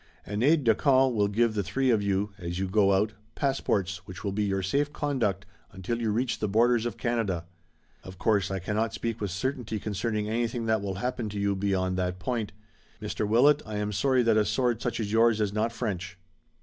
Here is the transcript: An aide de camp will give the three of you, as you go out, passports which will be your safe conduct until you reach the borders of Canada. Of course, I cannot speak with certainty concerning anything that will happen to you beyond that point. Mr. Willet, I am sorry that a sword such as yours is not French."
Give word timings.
An 0.25 0.41
aide 0.41 0.63
de 0.63 0.73
camp 0.73 1.13
will 1.13 1.27
give 1.27 1.53
the 1.53 1.61
three 1.61 1.91
of 1.91 2.01
you, 2.01 2.33
as 2.39 2.57
you 2.57 2.67
go 2.67 2.91
out, 2.91 3.13
passports 3.35 3.97
which 4.07 4.23
will 4.23 4.31
be 4.31 4.41
your 4.43 4.63
safe 4.63 4.91
conduct 4.91 5.45
until 5.71 6.01
you 6.01 6.09
reach 6.09 6.39
the 6.39 6.47
borders 6.47 6.87
of 6.87 6.97
Canada. 6.97 7.45
Of 8.03 8.17
course, 8.17 8.49
I 8.49 8.57
cannot 8.57 8.95
speak 8.95 9.21
with 9.21 9.29
certainty 9.29 9.77
concerning 9.79 10.27
anything 10.27 10.65
that 10.65 10.81
will 10.81 10.95
happen 10.95 11.29
to 11.29 11.39
you 11.39 11.55
beyond 11.55 11.99
that 11.99 12.17
point. 12.17 12.51
Mr. 12.99 13.27
Willet, 13.29 13.61
I 13.63 13.75
am 13.75 13.91
sorry 13.91 14.23
that 14.23 14.37
a 14.37 14.43
sword 14.45 14.81
such 14.81 14.99
as 14.99 15.11
yours 15.11 15.39
is 15.39 15.53
not 15.53 15.71
French." 15.71 16.17